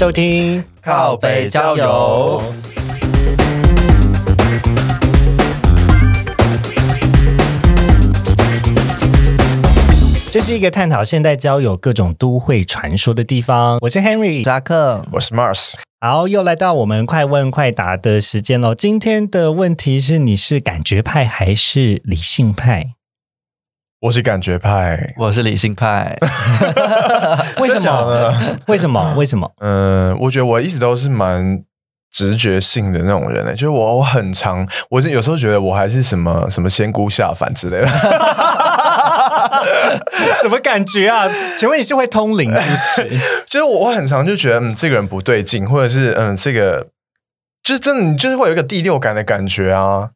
[0.00, 2.42] 收听靠北郊游。
[10.30, 13.76] 这是一个探讨现代交友各种都会传说的地方。
[13.82, 15.74] 我是 Henry，扎克，我是 Mars。
[16.00, 18.74] 好，又来到我们快问快答的时间喽。
[18.74, 22.94] 今天的问题是：你是感觉派还是理性派？
[24.00, 26.16] 我是感觉派，我是理性派。
[27.60, 28.58] 为什么？
[28.66, 29.14] 为什么？
[29.18, 29.52] 为什么？
[29.60, 31.62] 嗯，我觉得我一直都是蛮
[32.10, 33.52] 直觉性的那种人呢。
[33.52, 37.88] 就是我，我很常，我是有时候觉得我还是什么什么仙姑下凡之类的。
[40.40, 41.28] 什么感觉啊？
[41.58, 43.18] 请问你是会通灵是不是？
[43.46, 46.86] 就是我，我很常就觉得，嗯，这个人不对劲，或者是嗯，这个
[47.62, 50.08] 就是真的，你就是会有一个第六感的感觉啊。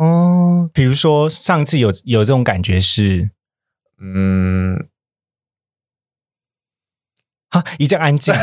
[0.00, 3.28] 哦，比如说上次有有这种感觉是，
[4.00, 4.86] 嗯，
[7.50, 8.34] 好，一阵安静。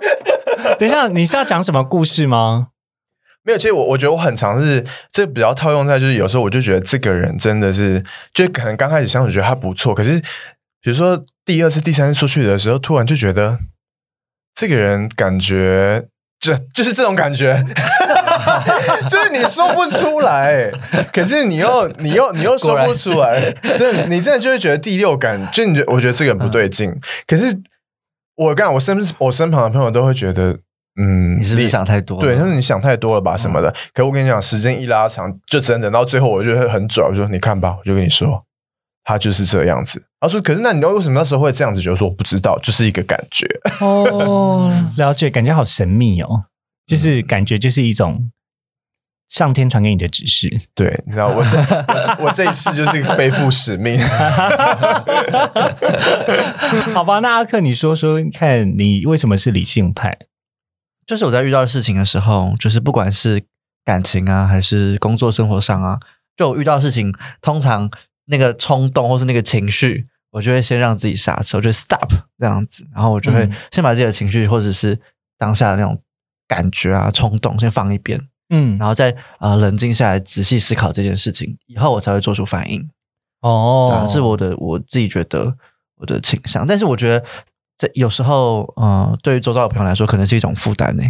[0.80, 2.68] 等一下，你是要讲什么故事吗？
[3.42, 4.82] 没有，其实我我觉得我很常是
[5.12, 10.18] 这比较套用在，就是有时候我就觉得这个人真的是，就可能刚开始相处觉得他不错，可是
[10.80, 13.58] 比如说第二次、第三次出去的时候，突然就觉得
[14.54, 16.08] 这个人感觉
[16.40, 17.62] 就就是这种感觉，
[19.08, 20.70] 就是你说不出来，
[21.12, 26.94] 可是你又你又你又说不出来，真的你真的就会觉得第六感，就你觉我觉得这个人不对劲，
[27.26, 27.56] 可是
[28.36, 30.58] 我刚我身我身旁的朋友都会觉得。
[30.96, 32.20] 嗯，你是不是想太多？
[32.20, 33.74] 对，他说你想太多了吧什么的。
[33.92, 38.44] 可我跟你讲，时间一拉长，就真的到最后，我就会很拽，我说你看吧，我就跟你说，
[39.02, 40.00] 他就是这样子。
[40.20, 41.82] 他说，可是那你知道为什么那时候会这样子？
[41.82, 43.44] 就说我不知道，就是一个感觉。
[43.80, 46.44] 哦， 了解，感觉好神秘哦，
[46.86, 48.30] 就是感觉就是一种
[49.28, 50.48] 上天传给你的指示。
[50.74, 51.56] 对，你知道我这
[52.22, 53.98] 我这一次就是背负使命。
[56.92, 60.16] 好吧，那阿克，你说说看你为什么是理性派？
[61.06, 63.44] 就是我在遇到事情的时候，就是不管是
[63.84, 65.98] 感情啊，还是工作生活上啊，
[66.36, 67.90] 就我遇到事情，通常
[68.26, 72.08] 那个冲动或是那个情绪，我就会先让自己刹车，我就 stop
[72.38, 74.98] 这样子，然后我就会先把自己的情绪或者是
[75.36, 76.00] 当下的那种
[76.48, 82.88] 感觉啊、冲动先放一边，嗯，然后再呃冷静下来，仔细思考这件事情，以后我才会做出反应。
[83.40, 85.54] 哦，是我的我自己觉得
[85.96, 87.24] 我的倾向，但是我觉得。
[87.76, 91.02] 这有时候，嗯，对于周遭的朋友来说，可能是一种负担呢。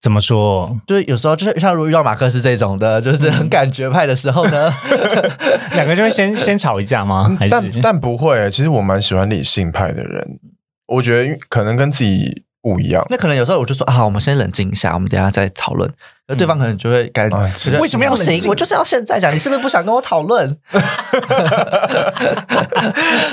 [0.00, 0.74] 怎么说？
[0.86, 4.72] 就是有时候，就是像如果遇到马克思这种的，就是很感觉派的时候呢，
[5.76, 7.36] 两个就会先先吵一架吗？
[7.50, 8.50] 但但不会。
[8.50, 10.40] 其实我蛮喜欢理性派的人，
[10.86, 13.04] 我觉得可能跟自己不一样。
[13.08, 15.90] 那可能有时候我就说啊，我们先冷静一下，我们等下再讨论。
[16.28, 17.36] 那对方可能就会感觉
[17.80, 18.48] 为什么要冷静？
[18.48, 20.56] 我就是要现在讲，你是不是不想跟我讨论？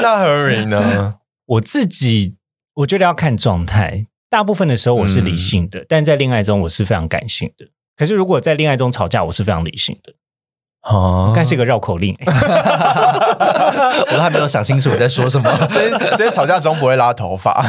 [0.01, 1.13] 那 Harry 呢？
[1.45, 2.35] 我自己
[2.73, 7.67] 我觉得要看状态，大部分的时候我是理性的，但在恋爱中我是非常感性的。
[7.95, 10.13] 可是如果在恋爱中吵架，我是非常理性的。
[10.89, 15.49] 哦，该是一个绕口令， 我都还没有想清楚我在说什么。
[15.67, 17.61] 所以所以吵架中不会拉头发，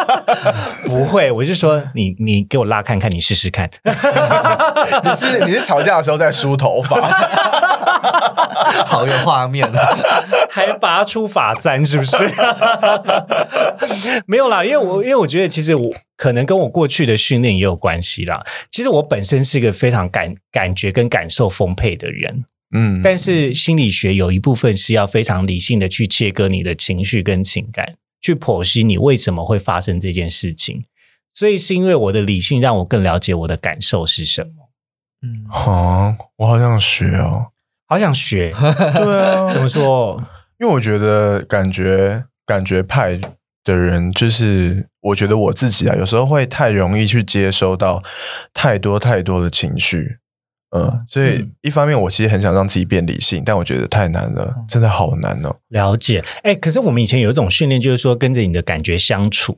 [0.84, 1.30] 不会。
[1.32, 3.68] 我是说，你你给我拉看看，你试试看。
[3.84, 6.96] 你是你是吵架的时候在梳头发，
[8.86, 9.68] 好有画面，
[10.50, 12.16] 还拔出发簪，是不是？
[14.26, 15.90] 没有啦，因为我因为我觉得其实我。
[16.16, 18.40] 可能跟我过去的训练也有关系啦。
[18.70, 30.84] 其实我本身是一个非常感感觉跟感受丰沛的人，嗯，但是心理学有一部分是要非常理性的去切割你的情绪跟情感，去剖析你为什么会发生这件事情。
[31.34, 34.70] 所以是因为我的理性让我更了解我的感受是什么。
[35.20, 37.46] 嗯，好，我好想学哦，
[37.94, 38.52] 好想学。
[38.94, 40.22] 对啊，怎么说？
[40.58, 43.20] 因为我觉得感觉感觉派。
[43.64, 48.02] 的人就是，我觉得我自己啊，有时候会太容易去接收到
[48.52, 50.18] 太多太多的情绪，
[50.76, 55.56] 嗯，所以一方面我其实很想让自己变理性，但我觉得太难了，真的好难哦。
[55.68, 59.56] 了解，哎，可是我们以前有一种训练，就是说跟着你的感觉相处，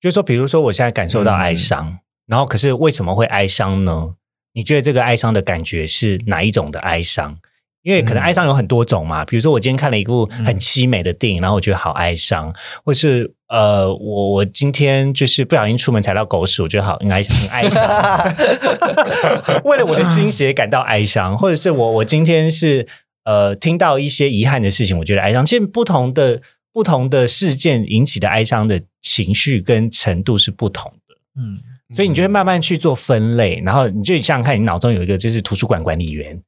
[0.00, 4.14] 就是说，比如说我现在感受到哀伤，然后可是为什么会哀伤呢？
[4.56, 7.36] 你觉得这个哀伤的感觉是哪一种的哀伤？
[7.82, 12.52] 因为可能哀伤有很多种嘛，比如说我今天看了一部很凄美的电影，然后我觉得好哀伤，
[12.84, 18.34] 或是呃，我我今天就是不小心出门踩到狗屎，我觉得好很哀很哀伤，
[19.64, 22.88] 为了我的心血感到哀伤，或者是我我今天是
[23.24, 25.46] 呃听到一些遗憾的事情，我觉得哀伤。
[25.46, 26.42] 其实不同的
[26.72, 31.60] 不同的事件引起的哀伤的情绪跟程度是不同的，嗯，
[31.94, 36.40] 所以你就会慢慢去做分类，然后你就想想看，你脑中有一个就是图书馆管理员。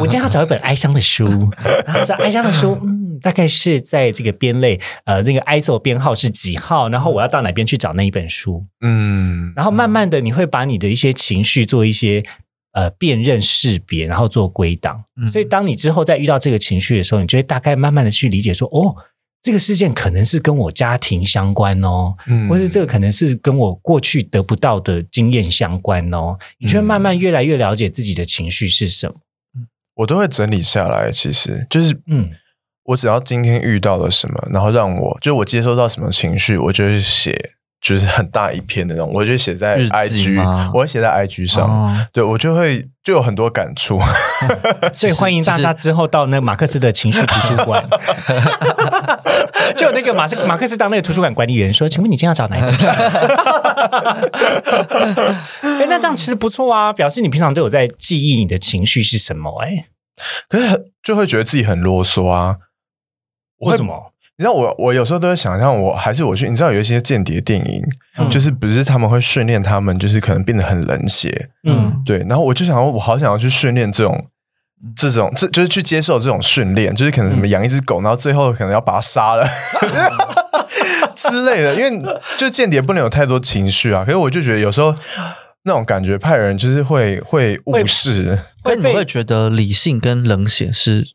[0.00, 1.26] 我今天要找一本哀伤的书，
[1.86, 12.22] 然后说哀伤的书，嗯，嗯，大概是在这个编类，呃，那个 ISO 编号是几号，然后我要到哪边去找那一本书，嗯，然后慢慢的你会把你的一些情绪做一些
[12.72, 15.04] 呃辨认识别，然后做归档。
[15.20, 15.30] 嗯。
[15.30, 18.96] 所以当你之后再遇到这个情绪的时候，你就会大概慢慢的去理解说，哦，
[19.42, 29.14] 这个事件可能是跟我家庭相关哦，嗯或是这个可能是跟我过去得不到的经验相关哦，你就会慢慢越来越了解自己的情绪是什么。
[29.94, 31.10] 我都会整理下来。
[31.10, 32.30] 其实就是，嗯
[32.84, 40.40] 我只要今天遇到了什么，然后让我就我接收到什么情绪，我就会写，就是很大一篇的那种，我就写在 IG，
[40.74, 41.68] 我会写在 IG 上。
[41.68, 43.98] 哦对我就会就有很多感触。
[44.92, 47.88] 所以欢迎大家之后到那马克思的情绪图书馆，
[49.76, 52.86] 就有那个马斯马克思当那个图书馆管理员说：“请问你今天要找哪一本书？”
[55.62, 59.86] 哎，那这样其实不错啊，表示你平常都有在记忆你的情绪是什么、哎，
[60.48, 62.56] 可是就会觉得自己很啰嗦啊。
[63.60, 63.84] 为什？
[63.84, 64.12] 么？
[64.38, 67.82] 你知道我我有时候都会想象，我还是我去，你知道有一些间谍电影，
[68.16, 72.18] 嗯就是不是他们会训练他们，就是可能变得很冷血，嗯对。
[72.28, 74.26] 然后我就想，我好想要去训练这种。
[74.94, 79.44] 这种这就是去接受这种训练，就是可能什么养一只狗，然后最后可能要把它杀了
[81.16, 84.04] 之类的，因为就间谍不能有太多情绪啊。
[84.04, 84.94] 可是我就觉得有时候
[85.64, 91.08] 那种感觉派人就是会会误事，那你们会觉得理性跟冷血是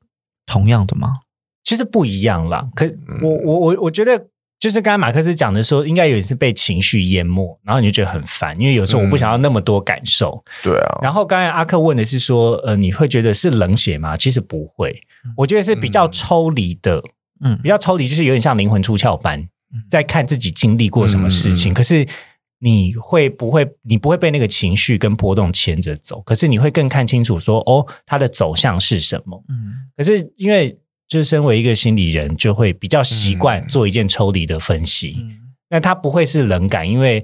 [0.45, 1.19] 同样的吗？
[1.63, 2.65] 其实不一样啦。
[2.75, 2.86] 可
[3.21, 4.27] 我我我我觉得。
[4.60, 10.42] 就是刚才马克思讲的说，应该有一次被情绪淹没，然后你就觉得很烦，因为有时候我不想要那么多感受。
[10.63, 11.00] 对啊。
[11.01, 14.15] 然后刚才阿克问的是说，呃，你会觉得是冷血吗？
[14.15, 14.98] 其实不会，
[15.36, 17.04] 我觉得是比较抽离的，
[17.44, 19.45] 嗯比较抽离，就是有点像灵魂出窍般，
[19.89, 21.74] 在看自己经历过什么事情。
[21.74, 22.06] 嗯可是
[22.59, 26.21] 你会不会，你不会被那个情绪跟波动牵着走？
[26.21, 29.44] 可是你会更看清楚说，哦，它的走向是什么？
[29.50, 30.80] 嗯可是因为
[31.13, 35.15] 就是身为一个心理人，就会比较习惯嗯做一件抽离的分析。
[35.19, 35.38] 嗯
[35.69, 37.24] 那他不会是冷感，因为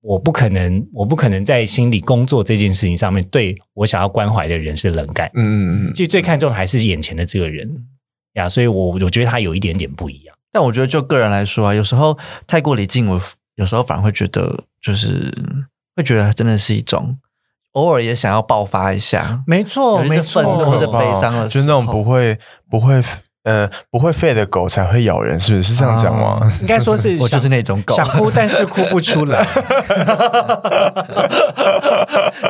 [0.00, 5.30] 我不可能，我不可能在心理工作这件事情上面对我想要关怀的人是冷感。
[5.34, 7.68] 嗯嗯嗯，其实最看重的还是眼前的这个人
[8.34, 10.36] 呀，所以我我觉得他有一点点不一样。
[10.52, 13.22] 但我觉得就个人来说啊，有时候太过理性，我
[13.54, 15.32] 有时候反而会觉得，就是
[15.94, 17.16] 会觉得真的是一种
[17.76, 19.42] 偶尔也想要爆发一下。
[19.46, 22.38] 没错，有一些没错，愤怒的悲伤的就是那种不会
[22.70, 23.02] 不会
[23.44, 25.74] 呃不会吠的狗才会咬人，是不是？
[25.74, 26.38] 是这样讲吗？
[26.40, 29.46] 哦应该说是 我就是那种狗想哭但是哭不出来。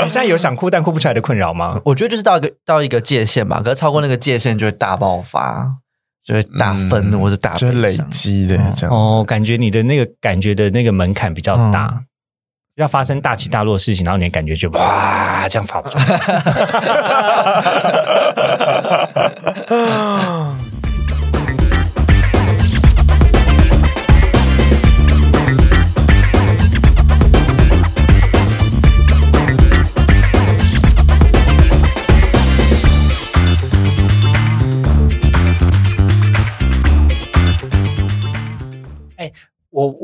[0.05, 1.81] 你现在有想哭但哭不出来的困扰吗？
[1.85, 5.69] 我觉得就是到一个到一个界限吧，可是超过那个界限就会大爆发，
[6.25, 8.95] 就会大愤怒、嗯或者大就是累积的这样。
[8.95, 11.93] 哦，感觉你的那个感觉的那个门槛比较大。
[11.93, 12.05] 嗯
[12.77, 16.05] 要发生大起大落的事情，然后你的感觉就哇这样发不出来。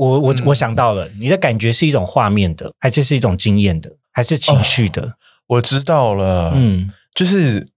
[0.02, 5.14] 我我我我想到了，你的感觉是一种画面的，还是是一种经验的，还是情绪的？
[5.46, 6.90] 我知道了，嗯。
[7.14, 7.68] 就是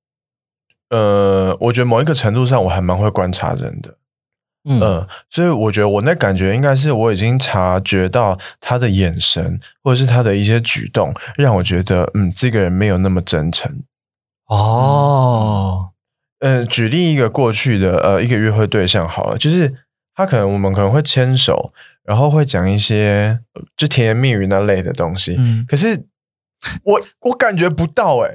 [0.89, 3.97] 呃，我觉得某一个程度上我还蛮会观察人的，
[4.63, 4.79] 嗯。
[4.81, 13.83] 嗯，所以我觉得我那感觉应该是我已经察觉到他的眼神或者是他的一些举动，让我觉得嗯，这个人没有那么真诚。
[14.47, 15.89] 哦，
[16.39, 19.75] 呃，举例一个过去的呃一个约会对象好了，就是
[20.15, 21.73] 他可能我们可能会牵手，
[22.05, 25.65] 然后会讲一些呃就甜言蜜语那类的东西，嗯。
[25.67, 26.05] 可是
[26.83, 28.31] 我我感觉不到哎、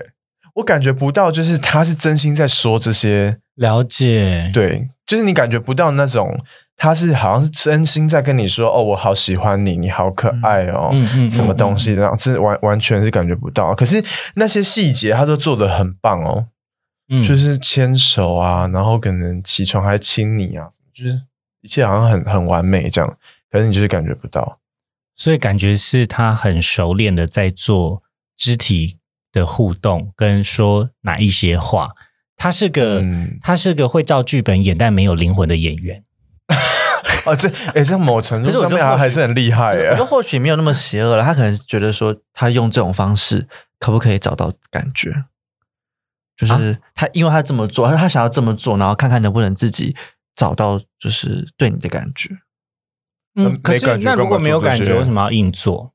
[0.54, 6.36] 我感觉不到，就是他是真心在说这些，了解，对，就是你感觉不到那种
[6.76, 13.74] 他是好像是真心在跟你说哦，我好喜欢你，你好可爱哦，嗯嗯什么东西的，这完完全是感觉不到。
[13.74, 14.02] 可是
[14.34, 16.46] 那些细节他都做的很棒哦，
[17.08, 17.22] 嗯。
[17.22, 21.20] 就是牵手啊，然后可能起床还亲你啊，就是
[21.60, 23.16] 一切好像很很完美这样，
[23.50, 24.60] 可是你就是感觉不到。
[25.16, 28.02] 所以感觉是他很熟练的在做
[28.36, 28.98] 肢体
[29.32, 31.90] 的互动，跟说哪一些话。
[32.36, 36.02] 他是个、嗯他是个会照剧本演但没有灵魂的演员。
[37.26, 40.06] 哦，这哎，这某程度我上面还觉得或许还是很厉害我耶觉得。
[40.06, 43.46] 或许没有那么邪恶了，他可能觉得说他用这种方式
[43.78, 45.24] 可不可以找到感觉，
[46.34, 49.94] 就是他因为他这么做，他他想要这么做，然后看看能不能自己
[50.34, 52.30] 找到就是对你的感觉。
[53.36, 55.92] 嗯嗯，可是感觉那如果没有感觉，为什么要硬做？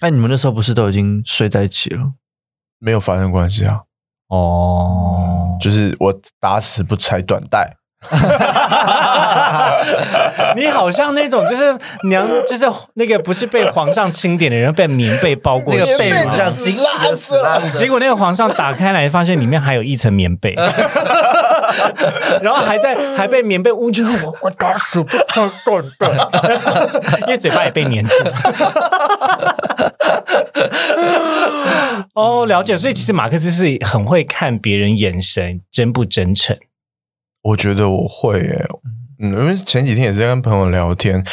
[0.00, 2.12] 哎，你们那时候不是都已经睡在一起了？
[2.78, 3.80] 没有发生关系啊，
[4.28, 7.74] 哦，就是我打死不拆短带。
[10.54, 20.54] 你好像那种就是娘，就是那个不是被皇上钦点的人，被棉被包过去那个被吗这样紧紧的死拉，结果那个皇上打开来，发现里面还有一层棉被，
[22.42, 26.30] 然后还在还被棉被捂住，我我打死不放断的，
[27.26, 28.10] 因为嘴巴也被粘住。
[32.14, 32.76] 哦，了解。
[32.76, 36.56] 所以其实马克思是很会看别人眼神真不真诚。
[37.42, 38.66] 我觉得我会耶，
[39.20, 41.24] 嗯，因为前几天也是在跟朋友聊天，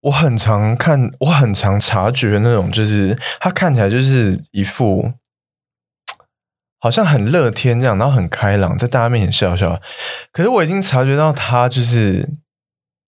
[0.00, 5.12] 我很常看，我很常察觉那种，就是他看起来就是一副
[6.78, 9.80] 好像很乐天这样，然后很开朗，在大家面前笑笑。
[10.32, 12.28] 可是我已经察觉到他就是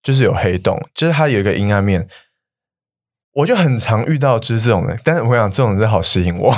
[0.03, 2.07] 就是有黑洞，就是他有一个阴暗面。
[3.33, 6.53] 我就很常遇到就是这种人，但是我跟你讲，这种人真好吸引我。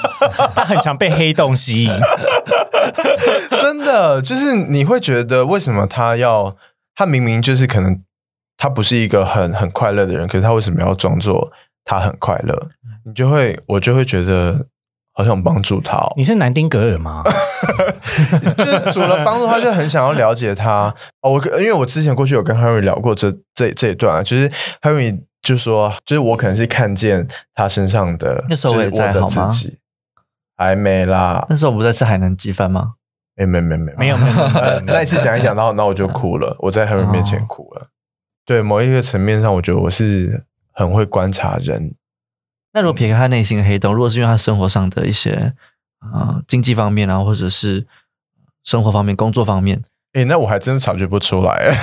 [0.54, 1.90] 他很常被黑洞吸引。
[3.62, 6.54] 真的就是你会觉得为什么他要
[6.94, 8.02] 他明明就是可能
[8.58, 11.50] 他不是一个很很快乐的人，可是他为什么要装作
[11.82, 12.68] 他很快乐？
[13.06, 14.66] 你就会我就会觉得
[15.18, 17.24] 好想帮助他、哦，你是南丁格尔吗？
[18.56, 20.94] 就是除了帮助他，就很想要了解他。
[21.22, 24.48] 哦，我因为我之前过去有跟 Harry 聊过这这这一段啊，就是
[24.80, 29.50] Harry 就说，就是我可能是看见他身上的，那时候我也在好吗
[30.56, 32.92] 还没啦，那时候我不在吃海南鸡饭吗？
[33.34, 34.36] 没没没没没有没有
[34.86, 37.88] 那一次讲一讲，然后然后我就哭了，我在 Harry 面前哭了。
[38.46, 41.92] 对，某一个层面上，我觉得我是很会观察人。
[42.72, 45.52] 那如果撇开他内心的黑洞，如果是因为他生活上的一些
[46.00, 47.86] 呃经济方面啊，或者是
[48.64, 49.82] 生活方面、工作方面，
[50.12, 51.74] 诶，那我还真的察觉不出来。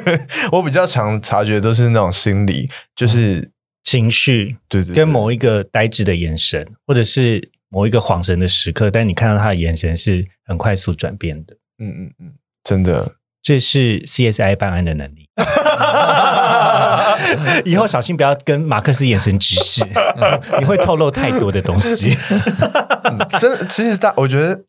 [0.52, 3.50] 我比较常察觉都是那种心理，就是
[3.82, 12.32] 情绪对对对跟某一个呆滞的眼神，或者是某一个恍神的时刻，但你看到他的眼神是很快速转变的，嗯嗯嗯，
[12.62, 13.16] 真的。
[13.42, 15.28] 这是 CSI 办案的能力。
[17.64, 19.84] 以后小心不要跟马克思眼神直视，
[20.58, 22.10] 你会透露太多的东西。
[23.38, 24.64] 真的，其实大，我觉得，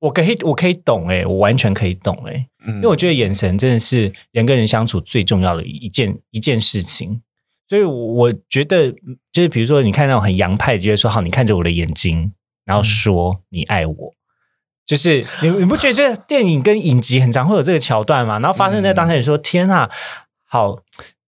[0.00, 7.22] 我可以，我可以懂哎、我完全可以懂哎、嗯因为我觉得眼神真的是人跟人相处最重要的一件一件事情。
[7.68, 8.92] 所以我觉得，
[9.32, 12.32] 就是比如说，你看那种很洋派，就会说好，你看着我的眼睛，
[12.64, 14.14] 然后说你爱我。
[14.84, 18.40] 就是你你不觉得这电影跟影集很常会有这个桥段吗？
[18.40, 19.88] 然后发生在当下，你说：“天啊，
[20.44, 20.80] 好，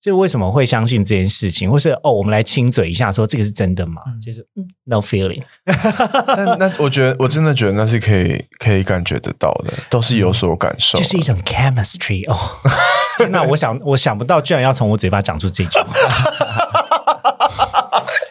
[0.02, 4.02] 就为什么会相信这件事情？”或是哦，我们来亲嘴一下，说这个是真的吗？
[4.26, 5.42] 就是嗯，no feeling。
[5.66, 11.04] 那那我觉得，我真的觉得那是可以可以感觉得到的，都是有所感受的。
[11.04, 12.38] 就是一种 chemistry 哦！
[13.18, 15.88] 天哪，我想我想不到，居然要从我嘴巴讲出这句话。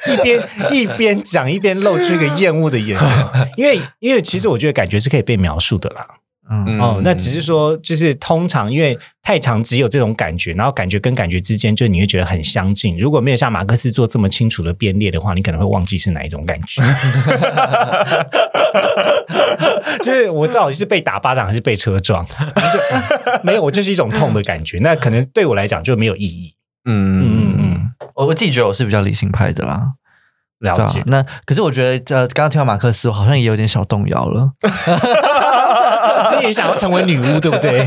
[0.09, 3.09] 一边一边讲一边露出一个厌恶的眼神，
[3.57, 6.07] 因为因为其实我觉得感觉是可以被描述的啦。
[6.49, 12.99] 哦，那只是说就是通常因为太长只有这种感觉，然后感觉跟感觉之间就你会觉得很相近。
[12.99, 16.83] 如果没有像马克思做这么清楚的编列的话，你可能会忘记是哪一种感觉。
[20.03, 22.25] 就是我到底是被打巴掌还是被车撞？
[22.27, 22.35] 就
[23.43, 24.79] 没有，我就是一种痛的感觉。
[24.79, 26.55] 那可能对我来讲就没有意义。
[26.85, 29.83] 嗯嗯嗯我我自己觉得我是比较理性派的啦。
[30.61, 31.05] 了解啊。
[31.09, 34.51] 那可是我觉得，呃，刚刚听到马克思，我好像也有点小动摇了。
[36.41, 37.87] 你也想要成为女巫，对不对？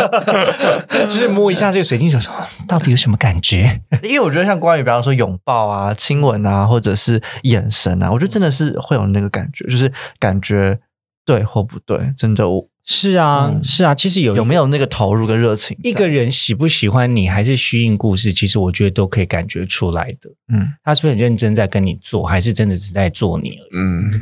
[1.06, 2.32] 就是摸一下这个水晶球，说
[2.66, 3.80] 到底有什么感觉？
[4.02, 10.78] 因为我觉得像关于比方说拥抱啊、亲吻啊，或者是眼神啊，我觉得真的是会有那个感觉，就是感觉
[11.24, 13.94] 对或不对，真的我是啊，嗯是啊。
[13.94, 15.76] 其实有有没有那个投入跟热情？
[15.82, 20.30] 一个人喜不喜欢你，还是虚应故事，其实我觉得都可以感觉出来的。
[20.52, 23.68] 嗯，他是不是很认真在跟你做，还是真的只在做你而已？
[23.76, 24.20] 嗯，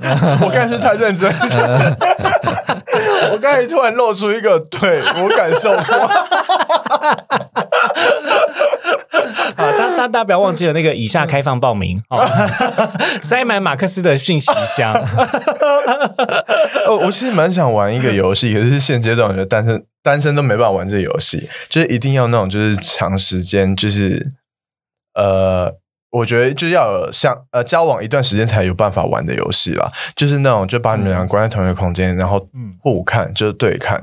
[0.44, 1.32] 我刚才是太认真，
[3.32, 6.10] 我刚才突然露出一个，对我感受过。
[9.56, 12.26] 好，大大大家不要忘记了那个以下开放报名哦，
[13.22, 14.92] 塞满马克思的讯息箱。
[16.86, 24.32] 哦，我其实蛮想玩一个游戏，可是现阶段我觉得单身单身都没办法玩这个游戏，就是一定要那种就是长时间，就是
[25.14, 25.72] 呃，
[26.10, 34.00] 我觉得就要有像呃交往一段时间才有办法玩的游戏啦，就是那种就把你们俩关在同一个空间，然后嗯互看，就是对看。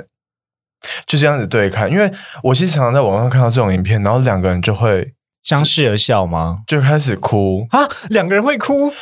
[1.06, 2.12] 就这样子对看，因为
[2.44, 6.60] 我其实常常在网上看到这种影片，然后两个人就会相视而笑吗？
[6.68, 8.94] 就开始哭，啊，两个人会哭？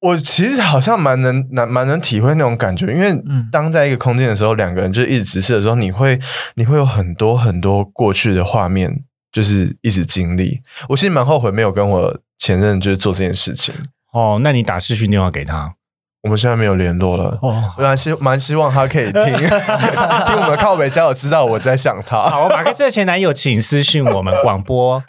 [0.00, 6.18] 我其实好像蛮能蛮蛮能体会那种感觉，因为嗯当在一个空间的时候，两个人就一直直视的时候，你会
[6.54, 10.62] 你会有很多很多过去的画面，就是一直经历。
[10.88, 13.74] 我其实蛮后悔没有跟我前任就是做这件事情。
[14.14, 15.74] 哦，那你打视讯电话给他，
[16.22, 17.38] 我们现在没有联络了。
[17.40, 22.20] 哦，我蛮希蛮希望他可以听 听我们靠北交友，知道我在想他。
[22.28, 25.02] 好，马克思的前男友，请私讯我们广播，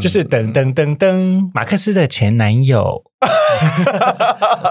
[0.00, 3.02] 就是噔噔噔噔，马克思的前男友，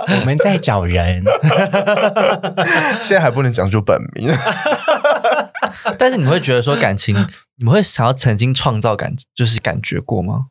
[0.08, 1.26] 我们在找人。
[3.04, 4.34] 现在还不能讲出本名，
[5.98, 7.14] 但是你会觉得说感情，
[7.58, 10.46] 你们会想要曾经创造感，就是感觉过吗？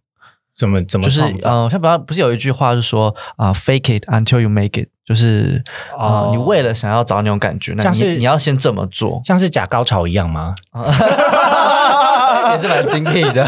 [0.61, 1.23] 怎么怎么就是？
[1.49, 5.62] 呃，像比方不是有一句话是说啊、，fake it until you make it，就是
[5.99, 10.55] 啊、哦你为了想要找那种感觉，那你像是你要先这么做，像是假高潮一样吗？
[12.52, 13.47] 也是蛮精辟的。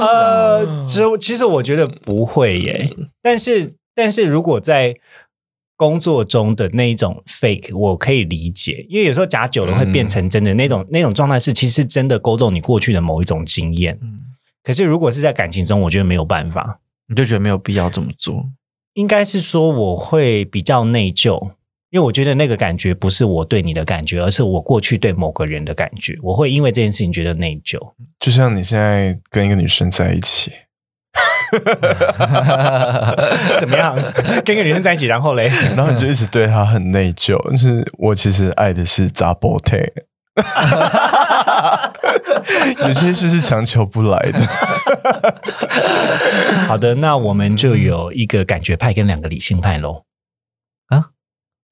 [0.00, 2.88] 呃，其其实我觉得不会耶，
[3.22, 4.94] 但是但是如果在
[5.76, 13.98] 工作中的那一种 fake，我可以理解，因为有时候假久了会变成真的、那种那种状态是其实真的勾动你过去的某一种经验。
[14.02, 14.20] 嗯
[14.62, 18.44] 可是如果是在感情中，我觉得没有办法，你就觉得没有必要这么做。
[18.94, 21.52] 应该是说我会比较内疚。
[21.90, 27.76] 因为我觉得那个感觉不是我对你的感觉，而是我过去对某个人的感觉，我会因为这件事情觉得内疚。
[28.20, 30.52] 就像你现在跟一个女生在一起，
[33.58, 33.96] 怎么样？
[34.44, 35.48] 跟一个女生在一起，然后嘞？
[35.76, 39.76] 然后你就一直对她很内疚，就是我其实爱的是杂波特。
[42.86, 44.38] 有些事是强求不来的。
[46.68, 50.02] 好的，那我们就有一个感觉派跟两个理性派喽。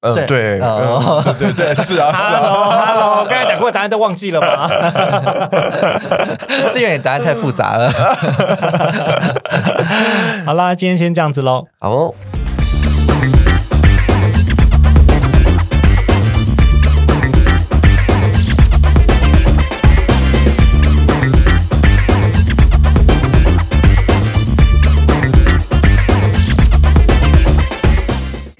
[0.01, 2.85] 嗯，是对，哦嗯对对对，是啊，是啊。
[2.87, 4.65] Hello，刚才讲过的答案都忘记了吗？
[6.71, 7.91] 是因为你答案太复杂了。
[10.45, 11.67] 好啦，今天先这样子喽。
[11.79, 12.15] 好哦。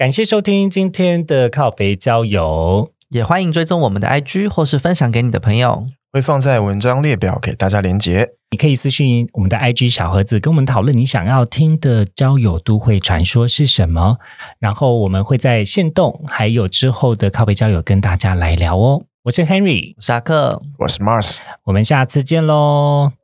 [0.00, 2.90] 感谢收听今天的靠北郊游。
[3.10, 5.88] 也欢迎追踪我们的 IG 或是分享给你的朋友。
[6.10, 8.30] 会放在文章列表给大家连结。
[8.50, 14.16] 你可以私讯我们的 IG 小盒子，跟我们讨论你想要听的交友都会传说是什么，
[14.58, 19.02] 然后我们会在线动还有之后的靠背交友跟大家来聊哦。
[19.24, 21.40] 我是 Henry，我是阿克，我是 Mars。
[21.64, 23.12] 我们下次见喽。「